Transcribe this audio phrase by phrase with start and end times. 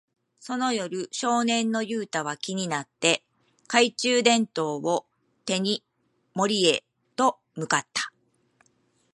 [0.39, 3.23] その夜、少年のユウタは気になって、
[3.69, 5.05] 懐中電灯を
[5.45, 5.83] 手に
[6.33, 6.83] 森へ
[7.15, 8.11] と向かった。